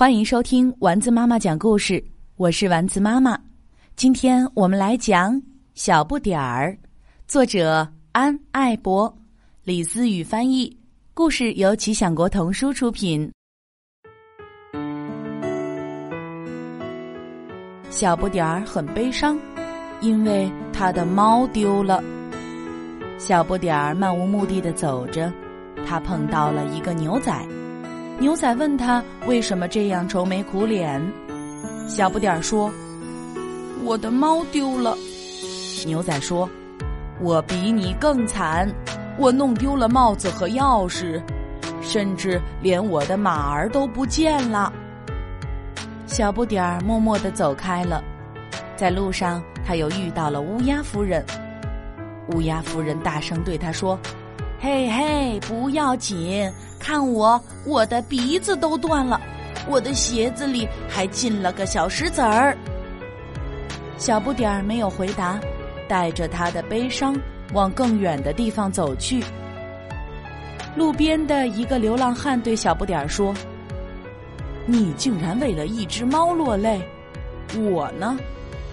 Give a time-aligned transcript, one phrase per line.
[0.00, 2.02] 欢迎收听丸子妈妈讲故事，
[2.36, 3.38] 我是丸子妈妈。
[3.96, 5.34] 今天我们来讲
[5.74, 6.72] 《小不点儿》，
[7.28, 9.14] 作者安爱博，
[9.62, 10.74] 李思雨翻译，
[11.12, 13.30] 故事由奇想国童书出品。
[17.90, 19.38] 小不点儿很悲伤，
[20.00, 22.02] 因为他的猫丢了。
[23.18, 25.30] 小不点儿漫无目的的走着，
[25.86, 27.46] 他碰到了一个牛仔。
[28.20, 31.02] 牛仔问他为什么这样愁眉苦脸，
[31.88, 32.70] 小不点儿说
[33.82, 34.94] ：“我的猫丢了。”
[35.86, 36.46] 牛仔说
[37.18, 38.70] ：“我比你更惨，
[39.18, 41.18] 我弄丢了帽子和钥匙，
[41.80, 44.70] 甚至连我的马儿都不见了。”
[46.04, 48.04] 小不点儿默默的走开了，
[48.76, 51.24] 在路上他又遇到了乌鸦夫人。
[52.34, 53.98] 乌鸦夫人大声对他说
[54.60, 59.20] ：“嘿嘿，不要紧。”看我，我的鼻子都断了，
[59.68, 62.56] 我的鞋子里还进了个小石子儿。
[63.98, 65.38] 小不点儿没有回答，
[65.86, 67.14] 带着他的悲伤
[67.52, 69.22] 往更远的地方走去。
[70.74, 73.34] 路边的一个流浪汉对小不点儿说
[74.64, 76.80] ：“你竟然为了一只猫落泪，
[77.58, 78.16] 我呢，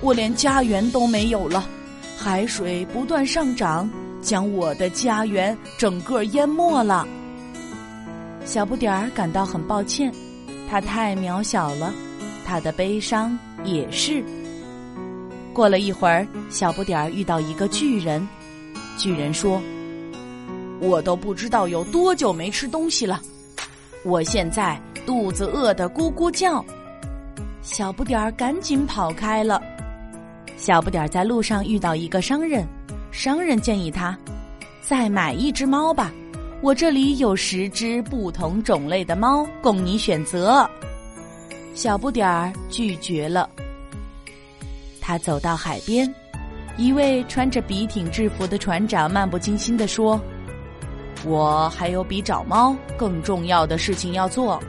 [0.00, 1.64] 我连家园都没有了，
[2.16, 3.90] 海水不断上涨，
[4.26, 7.06] 将我的家园整个淹没了。”
[8.44, 10.12] 小不点儿感到很抱歉，
[10.68, 11.94] 他太渺小了，
[12.44, 14.24] 他的悲伤也是。
[15.52, 18.26] 过了一会儿，小不点儿遇到一个巨人，
[18.98, 19.62] 巨人说
[20.80, 23.20] ：“我都不知道有多久没吃东西了，
[24.04, 26.64] 我现在肚子饿得咕咕叫。”
[27.62, 29.60] 小不点儿赶紧跑开了。
[30.56, 32.66] 小不点儿在路上遇到一个商人，
[33.16, 34.14] 商人建议他
[34.82, 36.12] 再买一只猫吧。
[36.60, 40.68] 我这里有十只不同种类的猫供你选择。
[41.72, 43.48] 小不点儿拒绝了。
[45.00, 46.14] 他走到海边，
[46.76, 50.20] 一位穿着笔挺制服的船长漫不经心地说
[51.24, 54.62] ：“我还有比找猫更重要的事情要做。”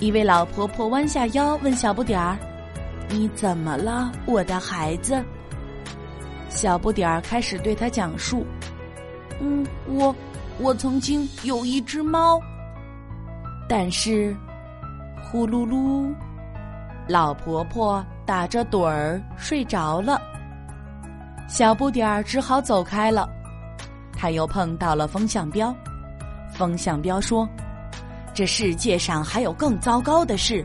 [0.00, 2.36] 一位老婆婆弯下腰问小不点儿
[3.08, 5.22] ：“你怎么了，我的孩子？”
[6.54, 8.46] 小不点儿开始对他讲述。
[9.40, 10.14] 嗯，我
[10.58, 12.40] 我曾经有一只猫，
[13.68, 14.36] 但是
[15.24, 16.14] 呼噜噜，
[17.08, 20.20] 老婆婆打着盹儿睡着了。
[21.48, 23.28] 小不点儿只好走开了。
[24.16, 25.74] 他又碰到了风向标，
[26.54, 27.48] 风向标说
[28.32, 30.64] ：“这世界上还有更糟糕的事，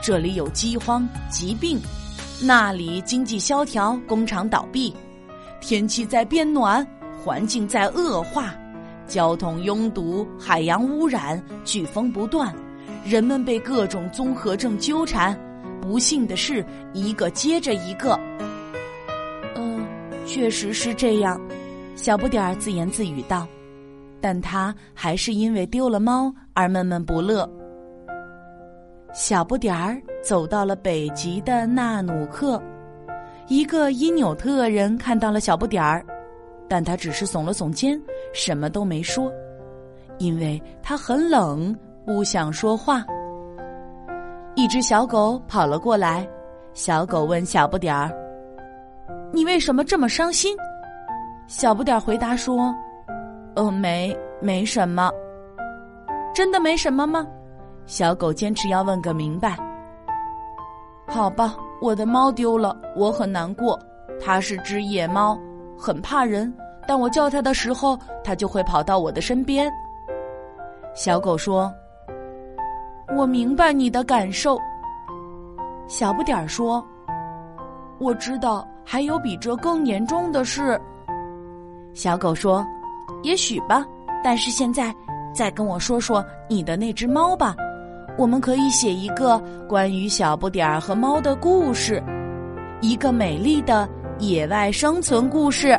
[0.00, 1.78] 这里有饥荒、疾病，
[2.40, 4.96] 那里经济萧条，工厂倒闭，
[5.66, 6.86] 天气在变暖。”
[7.18, 8.54] 环境在恶化，
[9.08, 12.54] 交通拥堵，海洋污染，飓风不断，
[13.04, 15.36] 人们被各种综合症纠缠，
[15.82, 18.16] 不幸的事一个接着一个。
[19.56, 19.84] 嗯，
[20.24, 21.40] 确实是这样，
[21.96, 23.44] 小不点儿自言自语道，
[24.20, 27.44] 但他还是因为丢了猫而闷闷不乐。
[29.12, 32.62] 小不点儿走到了北极的纳努克，
[33.48, 36.04] 一个因纽特人看到了小不点儿。
[36.68, 37.96] 但他只是耸了耸肩，
[38.32, 39.32] 什么都没说，
[40.18, 41.72] 因为他很冷，
[42.04, 43.04] 不想说话。
[44.56, 46.28] 一只小狗跑了过来，
[46.72, 48.10] 小狗问小不点儿
[49.32, 50.56] ：“你为什么这么伤心？”
[51.46, 52.74] 小不点儿回答说
[53.54, 55.08] ：“呃，没，没什么。”
[56.34, 57.24] 真的没什么吗？
[57.86, 59.56] 小狗坚持要问个明白。
[61.06, 63.78] 好吧，我的猫丢了，我很难过。
[64.20, 65.38] 它是只野猫。
[65.78, 66.50] 很怕人，
[66.88, 69.70] 但我叫它的时候，它就会跑到我的身边。
[70.94, 71.70] 小狗说
[73.14, 74.58] ：“我明白你的感受。”
[75.86, 76.82] 小不点儿说
[78.00, 80.80] ：“我知道还有比这更严重的事。”
[81.92, 82.66] 小狗说
[83.22, 83.84] ：“也许吧，
[84.24, 84.94] 但是现在
[85.34, 87.54] 再跟我说说你的那只猫吧，
[88.18, 92.02] 我们可以写一个关于小不点儿和猫的故事，
[92.80, 95.78] 一个美丽的。”野外生存故事。